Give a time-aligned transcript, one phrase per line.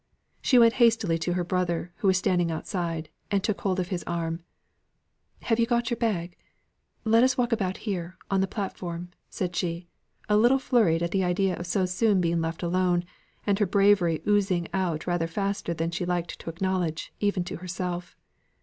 [0.41, 4.03] She went hastily to her brother, who was standing outside, and took hold of his
[4.07, 4.39] arm.
[5.43, 6.35] "Have you got your bag?
[7.03, 9.89] Let us walk about here on the platform," said she,
[10.27, 13.03] a little flurried at the idea of so soon being left alone,
[13.45, 18.15] and her bravery oozing out rather faster than she liked to acknowledge even to herself.